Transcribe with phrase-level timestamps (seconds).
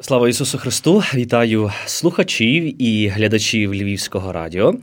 [0.00, 1.02] Слава Ісусу Христу!
[1.14, 4.74] Вітаю слухачів і глядачів Львівського радіо.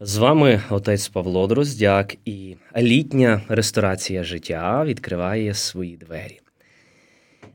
[0.00, 6.40] З вами отець Павло Дроздяк і літня ресторація життя відкриває свої двері.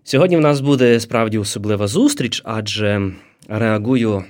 [0.03, 3.11] Сьогодні в нас буде справді особлива зустріч, адже
[3.47, 4.23] реагую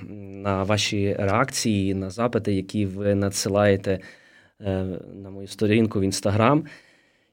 [0.43, 3.99] на ваші реакції, на запити, які ви надсилаєте
[4.61, 4.85] е,
[5.23, 6.63] на мою сторінку в інстаграм.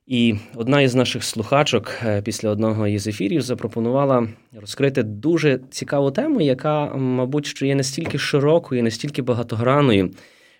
[0.09, 4.29] І одна із наших слухачок е, після одного із ефірів запропонувала
[4.61, 10.11] розкрити дуже цікаву тему, яка, мабуть, що є настільки широкою, настільки багатогранною,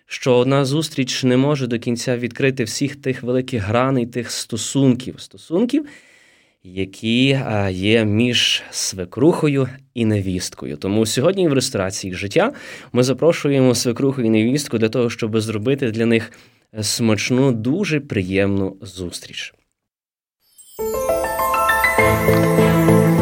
[0.05, 5.85] що одна зустріч не може до кінця відкрити всіх тих великих граней, тих стосунків, стосунків,
[6.63, 10.77] які е, є між свекрухою і невісткою.
[10.77, 12.53] Тому сьогодні в реєстрації життя
[12.93, 16.31] ми запрошуємо свекруху і невістку для того, щоб зробити для них
[16.81, 19.53] смачну, дуже приємну зустріч.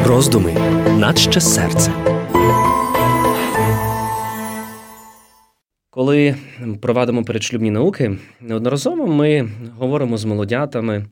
[0.05, 0.54] Роздуми
[0.98, 1.91] наче серце.
[5.90, 6.36] Коли
[6.82, 11.05] провадимо передшлюбні науки, неодноразово ми говоримо з молодятами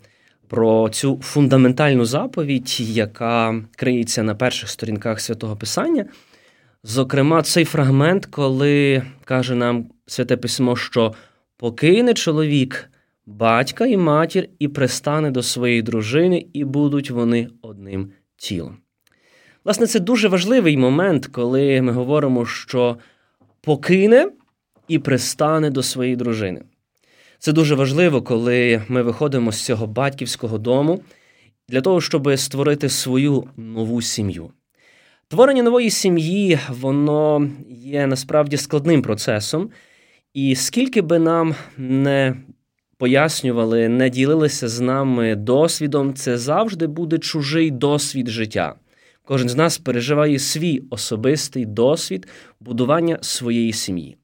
[0.48, 6.06] про цю фундаментальну заповідь, яка криється на перших сторінках святого Писання.
[6.84, 11.14] Зокрема, цей фрагмент, коли каже нам Святе Письмо, що
[11.58, 12.90] Покине чоловік
[13.26, 18.78] батька і матір і пристане до своєї дружини, і будуть вони одним тілом.
[19.64, 22.98] Власне, це дуже важливий момент, коли ми говоримо, що
[23.62, 24.28] покине
[24.88, 26.62] і пристане до своєї дружини.
[27.40, 31.02] Це дуже важливо, коли ми виходимо з цього батьківського дому
[31.70, 34.52] для того, щоб створити свою нову сім'ю.
[35.28, 39.70] Творення нової сім'ї, воно є насправді складним процесом.
[40.36, 42.36] І скільки би нам не
[42.98, 48.76] пояснювали, не ділилися з нами досвідом, це завжди буде чужий досвід життя.
[49.24, 52.28] Кожен з нас переживає свій особистий досвід
[52.60, 54.18] будування своєї сім'ї.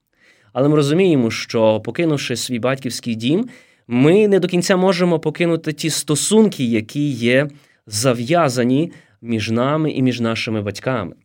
[0.53, 3.49] Але ми розуміємо, що покинувши свій батьківський дім,
[3.87, 7.47] ми не до кінця можемо покинути ті стосунки, які є
[7.87, 11.15] зав'язані між нами і між нашими батьками.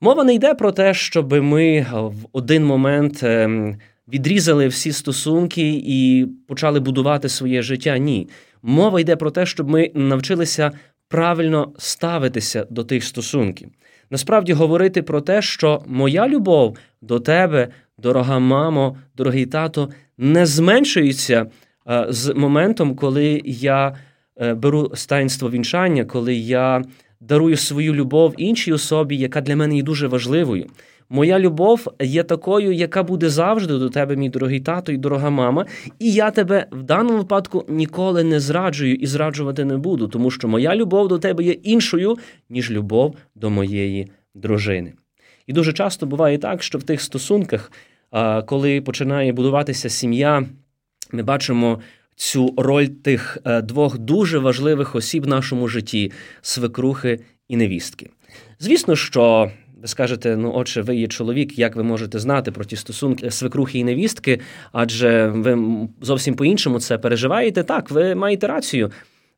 [0.00, 3.76] Мова не йде про те, щоб ми в один момент ем,
[4.12, 7.98] відрізали всі стосунки і почали будувати своє життя.
[7.98, 8.28] Ні.
[8.62, 10.70] Мова йде про те, щоб ми навчилися
[11.08, 13.68] правильно ставитися до тих стосунків.
[14.10, 17.68] Насправді говорити про те, що моя любов до тебе,
[17.98, 21.46] дорога мамо, дорогий тато, не зменшується
[21.90, 23.96] е, з моментом, коли я
[24.40, 26.82] е, беру стаїнство вінчання, коли я
[27.20, 30.66] дарую свою любов іншій особі, яка для мене є дуже важливою.
[31.14, 35.66] Моя любов є такою, яка буде завжди до тебе, мій дорогий тато і дорога мама.
[35.98, 40.48] І я тебе в даному випадку ніколи не зраджую і зраджувати не буду, тому що
[40.48, 42.18] моя любов до тебе є іншою,
[42.50, 44.92] ніж любов до моєї дружини.
[45.46, 47.72] І дуже часто буває так, що в тих стосунках,
[48.46, 50.46] коли починає будуватися сім'я,
[51.12, 51.80] ми бачимо.
[52.16, 56.12] Цю роль тих е, двох дуже важливих осіб в нашому житті
[56.42, 58.10] свекрухи і невістки.
[58.58, 59.50] Звісно, що
[59.82, 63.78] ви скажете, ну, отже, ви є чоловік, як ви можете знати про ті стосунки свекрухи
[63.78, 64.40] і невістки,
[64.72, 67.62] адже ви зовсім по-іншому це переживаєте.
[67.62, 68.90] Так, ви маєте рацію.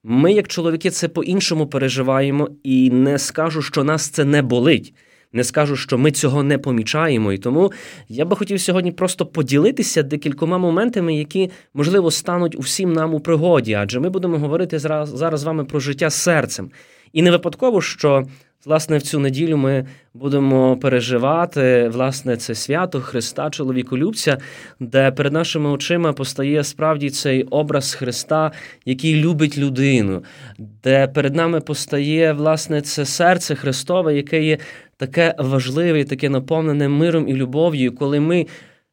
[0.03, 4.95] Ми, як чоловіки, це по-іншому переживаємо, і не скажу, що нас це не болить.
[5.33, 7.33] Не скажу, що ми цього не помічаємо.
[7.33, 7.73] І тому
[8.09, 13.75] я би хотів сьогодні просто поділитися декількома моментами, які, можливо, стануть усім нам у пригоді,
[13.75, 16.71] адже ми будемо говорити зараз з вами про життя серцем.
[17.13, 18.25] І не випадково, що
[18.67, 24.39] Власне, в цю неділю ми будемо переживати власне це свято Христа, чоловіколюбця,
[24.81, 28.53] де перед нашими очима постає справді цей образ Христа,
[28.85, 30.23] який любить людину,
[30.59, 34.59] де перед нами постає власне це серце Христове, яке є
[34.97, 37.95] таке важливе, таке наповнене миром і любов'ю.
[37.95, 38.47] Коли ми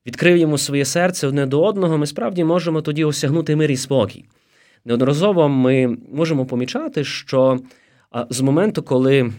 [0.07, 4.25] відкриємо своє серце одне до одного, ми справді можемо тоді осягнути мир і спокій.
[4.85, 7.59] Неодноразово ми можемо помічати, що
[8.29, 9.31] з моменту, коли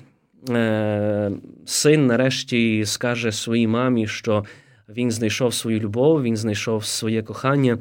[1.67, 4.45] син нарешті скаже своїй мамі, що
[4.89, 7.79] він знайшов свою любов, він знайшов своє кохання,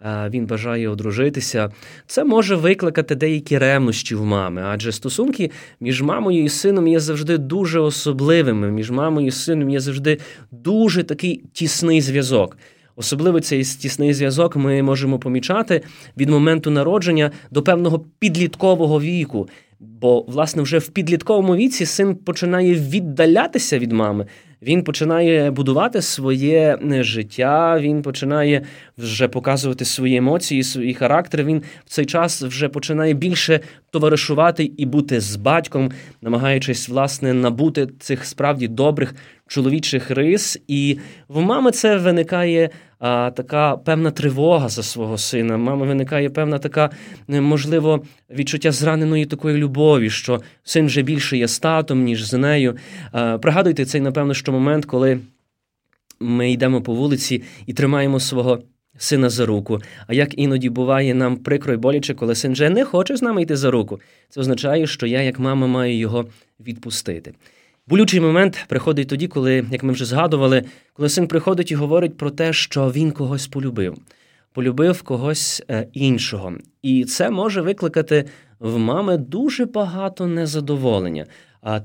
[0.00, 1.70] е, він бажає одружитися.
[2.06, 5.50] Це може викликати деякі ревнощі в мами, адже стосунки
[5.80, 8.70] між мамою і сином є завжди дуже особливими.
[8.70, 10.18] Між мамою і сином є завжди
[10.50, 12.56] дуже такий тісний зв'язок.
[12.96, 15.82] Особливо цей тісний зв'язок ми можемо помічати
[16.16, 19.48] від моменту народження до певного підліткового віку.
[19.80, 24.26] Бо, власне, вже в підлітковому віці син починає віддалятися від мами.
[24.62, 28.62] він починає будувати своє е, життя, він починає
[28.98, 31.44] вже показувати свої емоції, свій характер.
[31.44, 33.60] Він в цей час вже починає більше
[33.90, 35.90] товаришувати і бути з батьком,
[36.22, 39.14] намагаючись власне набути цих справді добрих
[39.48, 40.58] чоловічих рис.
[40.68, 40.98] І
[41.28, 45.56] в мами це виникає а, така певна тривога за свого сина.
[45.56, 46.90] Мами виникає певна така,
[47.30, 52.76] е, можливо, відчуття зраненої такої любові, що син вже більше є статом, ніж з нею.
[53.12, 55.20] А, пригадуйте цей, напевно, що момент, коли
[56.20, 58.62] ми йдемо по вулиці і тримаємо свого.
[58.98, 59.80] Сина за руку.
[60.06, 63.42] А як іноді буває нам прикро й боляче, коли син вже не хоче з нами
[63.42, 64.00] йти за руку.
[64.28, 66.26] Це означає, що я, як мама, маю його
[66.60, 67.34] відпустити.
[67.86, 72.30] Болючий момент приходить тоді, коли, як ми вже згадували, коли син приходить і говорить про
[72.30, 73.96] те, що він когось полюбив,
[74.52, 76.52] полюбив когось е, іншого.
[76.82, 78.24] І це може викликати
[78.58, 81.26] в мами дуже багато незадоволення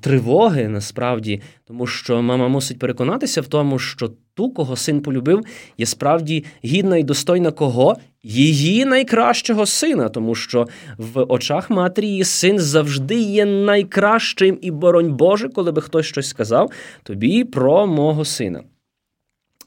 [0.02, 5.46] тривоги насправді, тому що мама мусить переконатися в тому, що ту, кого син полюбив,
[5.78, 7.98] є справді гідна і достойна кого?
[8.24, 10.68] Її найкращого сина, тому що
[10.98, 16.28] в очах матері її син завжди є найкращим і боронь Боже, коли би хтось щось
[16.28, 16.72] сказав
[17.04, 18.64] тобі про мого сина.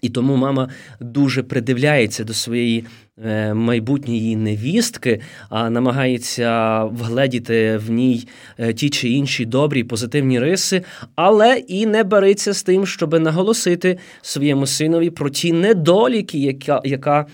[0.02, 0.69] І тому мама
[1.00, 2.84] дуже придивляється до своєї
[3.25, 8.28] е, майбутньої невістки, а намагається вгледіти в ній
[8.58, 10.82] е, ті чи інші добрі позитивні риси,
[11.14, 17.26] але і не бариться з тим, щоб наголосити своєму синові про ті недоліки, яка яка.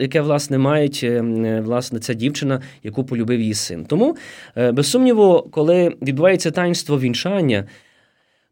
[0.00, 3.84] Яке власне мають е, власне ця дівчина, яку полюбив її син.
[3.84, 4.16] Тому
[4.72, 7.64] без сумніву, коли відбувається таїнство вінчання,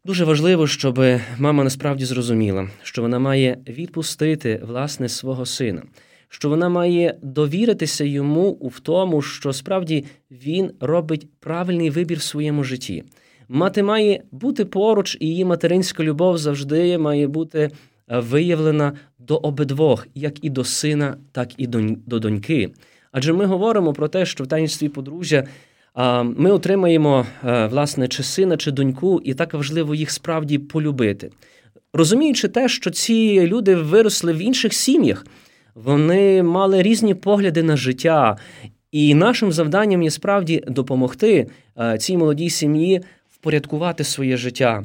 [0.05, 0.99] Дуже важливо, щоб
[1.37, 5.83] мама насправді зрозуміла, що вона має відпустити власне свого сина,
[6.29, 12.63] що вона має довіритися йому в тому, що справді він робить правильний вибір в своєму
[12.63, 13.03] житті.
[13.49, 20.07] Мати має бути поруч, і її материнська любов завжди має бути е, виявлена до обидвох,
[20.15, 22.69] як і до сина, так і до доньки.
[23.11, 25.47] Адже ми говоримо про те, що в таїнстві подружжя
[26.23, 31.29] ми отримаємо е, власне чи сина, чи доньку, і так важливо їх справді полюбити.
[31.93, 35.25] Розуміючи те, що ці люди виросли в інших сім'ях,
[35.75, 38.37] вони мали різні погляди на життя,
[38.91, 41.47] і нашим завданням є справді допомогти
[41.79, 44.83] е, цій молодій сім'ї впорядкувати своє життя.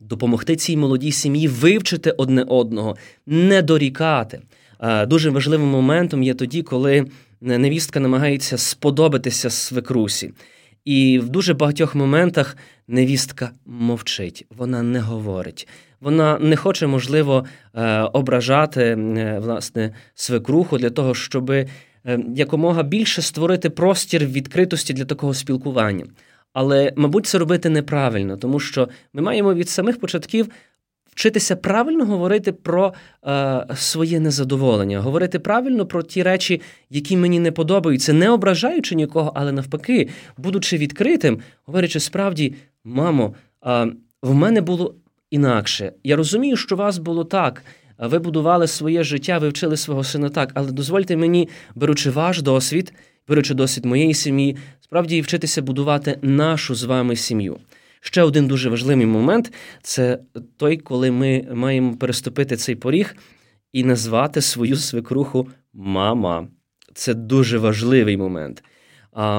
[0.00, 2.96] Допомогти цій молодій сім'ї вивчити одне одного,
[3.26, 4.40] не дорікати.
[4.80, 7.06] Е, дуже важливим моментом є тоді, коли
[7.44, 10.32] невістка намагається сподобатися свекрусі.
[10.84, 12.56] І в дуже багатьох моментах
[12.88, 15.68] невістка мовчить, вона не говорить.
[16.00, 17.44] Вона не хоче, можливо,
[17.74, 21.66] е, ображати е, власне свекруху для того, щоб е,
[22.34, 26.04] якомога більше створити простір відкритості для такого спілкування.
[26.52, 30.48] Але, мабуть, це робити неправильно, тому що ми маємо від самих початків
[31.14, 32.94] вчитися правильно говорити про
[33.26, 39.32] е, своє незадоволення, говорити правильно про ті речі, які мені не подобаються, не ображаючи нікого,
[39.34, 43.34] але навпаки, будучи відкритим, говорячи справді, мамо,
[43.66, 43.86] е,
[44.22, 44.94] в мене було
[45.30, 45.92] інакше.
[46.04, 47.62] Я розумію, що у вас було так.
[47.98, 52.92] Ви будували своє життя, ви вчили свого сина так, але дозвольте мені, беручи ваш досвід,
[53.28, 57.58] беручи досвід моєї сім'ї, справді вчитися будувати нашу з вами сім'ю.
[58.06, 59.52] Ще один дуже важливий момент
[59.82, 60.18] це
[60.56, 63.16] той, коли ми маємо переступити цей поріг
[63.72, 66.48] і назвати свою свекруху мама.
[66.94, 68.62] Це дуже важливий момент.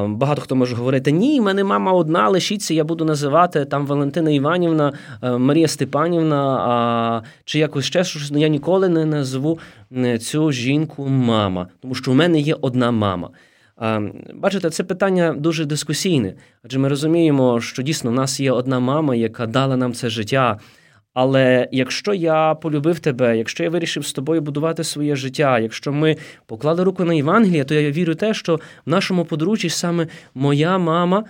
[0.07, 4.31] Багато хто може говорити: ні, в мене мама одна, лишіться, я буду називати там Валентина
[4.31, 8.31] Іванівна, е, Марія Степанівна, а, чи якось ще щось.
[8.31, 9.59] Я ніколи не назву
[9.97, 13.29] е, цю жінку мама, тому що у мене є одна мама.
[14.33, 19.15] Бачите, це питання дуже дискусійне, адже ми розуміємо, що дійсно в нас є одна мама,
[19.15, 20.59] яка дала нам це життя.
[21.13, 26.17] Але якщо я полюбив тебе, якщо я вирішив з тобою будувати своє життя, якщо ми
[26.45, 30.77] поклали руку на Євангеліє, то я вірю в те, що в нашому подружжі саме моя
[30.77, 31.25] мама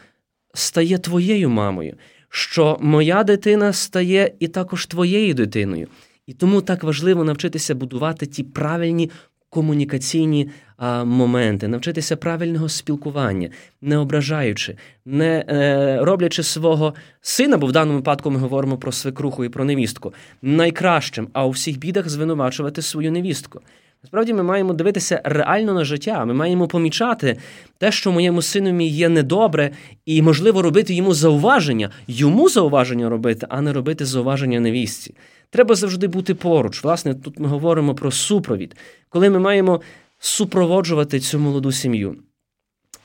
[0.53, 1.95] стає твоєю мамою,
[2.29, 5.87] що моя дитина стає і також твоєю дитиною.
[6.27, 9.11] І тому так важливо навчитися будувати ті правильні
[9.49, 13.49] комунікаційні а, моменти, навчитися правильного спілкування,
[13.81, 19.45] не ображаючи, не е, роблячи свого сина, бо в даному випадку ми говоримо про свекруху
[19.45, 23.61] і про невістку, найкращим, а у всіх бідах звинувачувати свою невістку.
[24.05, 26.25] Насправді ми маємо дивитися реально на життя.
[26.25, 27.37] Ми маємо помічати
[27.77, 29.71] те, що моєму синові є недобре,
[30.05, 35.15] і можливо робити йому зауваження, йому зауваження робити, а не робити зауваження невістці.
[35.49, 36.83] Треба завжди бути поруч.
[36.83, 38.75] Власне, тут ми говоримо про супровід,
[39.09, 39.81] коли ми маємо
[40.19, 42.15] супроводжувати цю молоду сім'ю.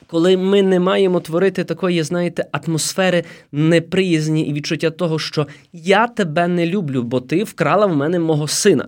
[0.07, 6.47] коли ми не маємо творити такої, знаєте, атмосфери неприязні і відчуття того, що я тебе
[6.47, 8.87] не люблю, бо ти вкрала в мене мого сина,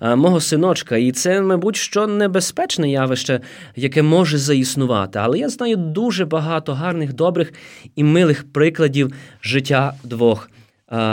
[0.00, 0.96] мого синочка.
[0.96, 3.40] І це, мабуть, що небезпечне явище,
[3.76, 5.18] яке може заіснувати.
[5.18, 7.52] Але я знаю дуже багато гарних, добрих
[7.96, 9.12] і милих прикладів
[9.42, 10.50] життя двох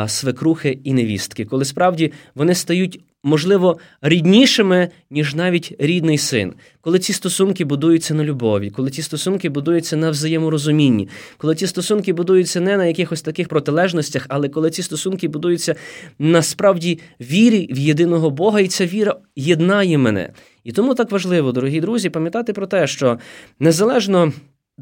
[0.08, 7.14] свекрухи і невістки, коли справді вони стають можливо, ріднішими, ніж навіть рідний син, коли ці
[7.14, 12.78] стосунки будуються на любові, коли ці стосунки будуються на взаєморозумінні, коли ці стосунки будуються не
[12.78, 15.76] на якихось таких протилежностях, але коли ці стосунки будуються
[16.20, 20.34] насправді вірі в єдиного Бога, і ця віра єднає мене.
[20.64, 23.20] І тому так важливо, дорогі друзі, пам'ятати про те, що
[23.60, 24.34] незалежно.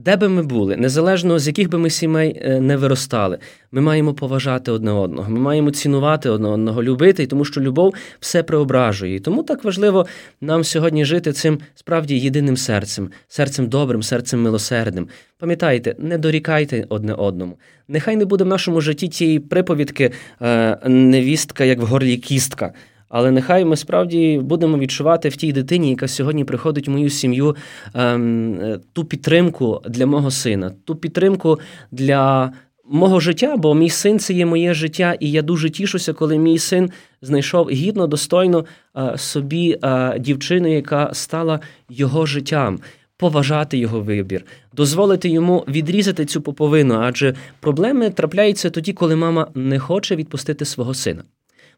[0.05, 3.37] Де би ми були, незалежно з яких би ми сімей е, не виростали,
[3.71, 8.43] ми маємо поважати одне одного, ми маємо цінувати одне одного, любити, тому що любов все
[8.43, 9.15] преображує.
[9.15, 10.05] І тому так важливо
[10.41, 15.07] нам сьогодні жити цим справді єдиним серцем, серцем добрим, серцем милосердним.
[15.39, 17.57] Пам'ятайте, не дорікайте одне одному.
[17.87, 20.11] Нехай не буде в нашому житті тієї приповідки
[20.41, 22.73] е, невістка, як в горлі кістка.
[23.09, 27.55] Але нехай ми справді будемо відчувати в тій дитині, яка сьогодні приходить в мою сім'ю,
[27.93, 31.59] ем, е, ту підтримку для мого сина, ту підтримку
[31.91, 32.51] для
[32.89, 36.57] мого життя, бо мій син це є моє життя, і я дуже тішуся, коли мій
[36.57, 36.89] син
[37.21, 38.65] знайшов гідно, достойно
[38.97, 41.59] е, собі е, дівчину, яка стала
[41.89, 42.79] його життям.
[43.19, 49.79] Поважати його вибір, дозволити йому відрізати цю поповину, адже проблеми трапляються тоді, коли мама не
[49.79, 51.23] хоче відпустити свого сина.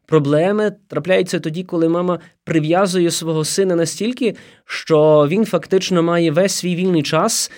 [0.10, 4.36] Проблеми трапляються тоді, коли мама прив'язує свого сина настільки,
[4.66, 7.52] що він фактично має весь свій вільний час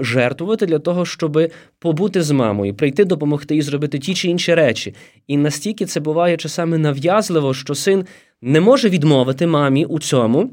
[0.00, 4.94] жертвувати для того, щоб побути з мамою, прийти допомогти і зробити ті чи інші речі.
[5.26, 8.04] І настільки це буває часами нав'язливо, що син
[8.40, 10.50] не може відмовити мамі у цьому.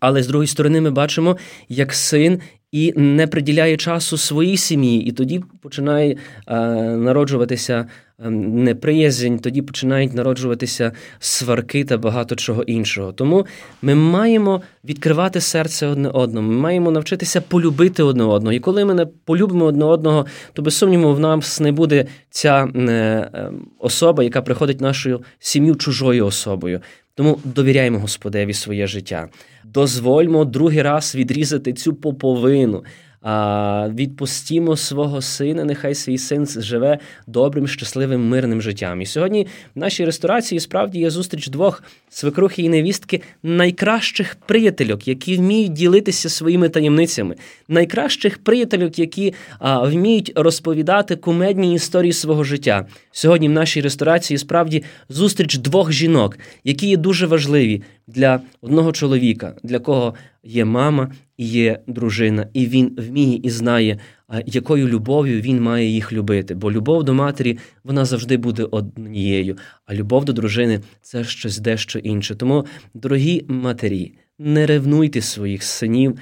[0.00, 1.36] Але з другої сторони, ми бачимо,
[1.68, 2.40] як син
[2.74, 6.16] і не приділяє часу своїй сім'ї, і тоді починає
[6.46, 6.56] е,
[6.96, 7.86] народжуватися
[8.24, 13.12] ем, неприязнь, тоді починають народжуватися сварки та багато чого іншого.
[13.12, 13.46] Тому
[13.82, 16.52] ми маємо відкривати серце одне одному.
[16.52, 18.52] Ми маємо навчитися полюбити одне одного.
[18.52, 22.64] І коли ми не полюбимо одне одного, то без сумніву в нас не буде ця
[22.64, 26.80] е, особа, яка приходить в нашу сім'ю чужою особою.
[27.14, 29.28] Тому довіряємо Господеві своє життя.
[29.64, 32.84] Дозвольмо другий раз відрізати цю поповину.
[33.26, 39.00] А відпустімо свого сина, нехай свій син живе добрим, щасливим, мирним життям.
[39.00, 45.36] І сьогодні в нашій ресторації справді є зустріч двох свекрухи і невістки найкращих приятельок, які
[45.36, 47.36] вміють ділитися своїми таємницями,
[47.68, 52.86] найкращих приятельок, які а, вміють розповідати кумедні історії свого життя.
[53.12, 59.54] Сьогодні в нашій ресторації справді зустріч двох жінок, які є дуже важливі для одного чоловіка,
[59.62, 60.14] для кого
[60.44, 63.98] є мама є дружина, і він вміє і знає,
[64.46, 66.54] якою любов'ю він має їх любити.
[66.54, 71.98] Бо любов до матері вона завжди буде однією, а любов до дружини це щось дещо
[71.98, 72.34] інше.
[72.34, 76.18] Тому, дорогі матері, не ревнуйте своїх синів.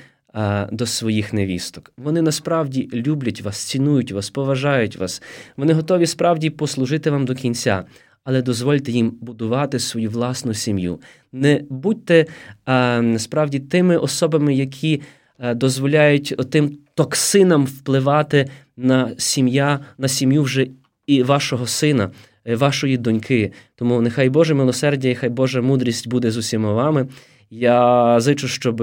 [0.72, 1.92] До своїх невісток.
[1.96, 5.22] Вони насправді люблять вас, цінують вас, поважають вас.
[5.56, 7.84] Вони готові справді послужити вам до кінця
[8.24, 11.00] але дозвольте їм будувати свою власну сім'ю.
[11.32, 12.26] Не будьте
[13.16, 15.02] справді тими особами, які
[15.54, 20.66] дозволяють тим токсинам впливати на сім'я, на сім'ю вже
[21.06, 22.10] і вашого сина.
[22.46, 27.06] Вашої доньки, тому нехай Боже милосердя, і хай Божа мудрість буде з усіма вами.
[27.54, 28.76] Я зичу, щоб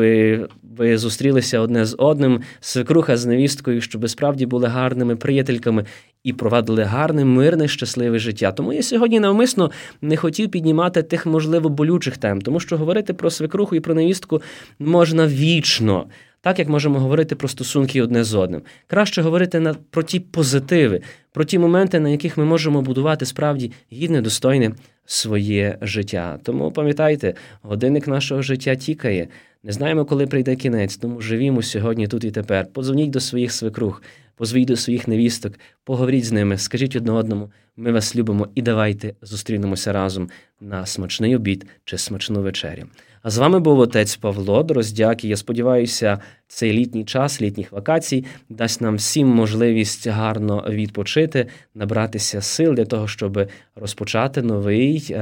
[0.77, 5.85] ви зустрілися одне з одним, свекруха з невісткою, щоб справді були гарними приятельками
[6.23, 8.51] і провадили гарне, мирне, щасливе життя.
[8.51, 9.71] Тому я сьогодні навмисно
[10.01, 14.41] не хотів піднімати тих, можливо, болючих тем, тому що говорити про свекруху і про невістку
[14.79, 16.05] можна вічно.
[16.41, 18.61] Так як можемо говорити про стосунки одне з одним.
[18.87, 23.71] Краще говорити на, про ті позитиви, про ті моменти, на яких ми можемо будувати справді
[23.93, 24.71] гідне, достойне
[25.05, 26.39] своє життя.
[26.43, 29.27] Тому пам'ятайте, годинник нашого життя тікає.
[29.63, 32.67] Не знаємо, коли прийде кінець, тому живімо сьогодні, тут і тепер.
[32.73, 34.03] Подзвоніть до своїх свекрух,
[34.35, 35.53] позвіть до своїх невісток,
[35.83, 40.29] поговоріть з ними, скажіть одне одному, ми вас любимо і давайте зустрінемося разом
[40.61, 42.83] на смачний обід чи смачну вечерю.
[43.21, 48.81] А з вами був отець Павло Дроздяк, Я сподіваюся, цей літній час, літніх вакацій дасть
[48.81, 55.15] нам всім можливість гарно відпочити, набратися сил для того, щоб розпочати новий.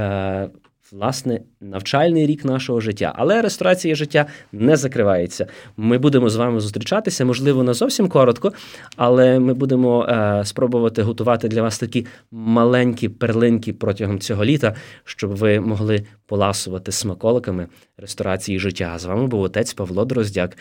[0.91, 3.13] Власне, навчальний рік нашого життя.
[3.15, 5.47] Але ресторація життя не закривається.
[5.77, 8.53] Ми будемо з вами зустрічатися, можливо, не зовсім коротко,
[8.95, 15.35] але ми будемо е, спробувати готувати для вас такі маленькі перлинки протягом цього літа, щоб
[15.35, 17.67] ви могли поласувати смаколиками
[17.97, 18.97] ресторації життя.
[18.97, 20.57] З вами був отець Павло Дроздяк.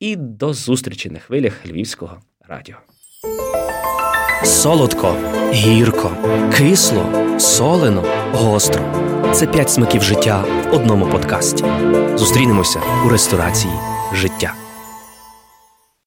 [0.00, 2.16] і до зустрічі на хвилях Львівського
[2.48, 2.76] радіо.
[4.44, 5.16] Солодко,
[5.52, 6.16] гірко,
[6.56, 9.11] кисло, солено, гостро.
[9.32, 11.64] Це п'ять смаків життя в одному подкасті.
[12.16, 13.74] Зустрінемося у ресторації
[14.12, 14.54] життя.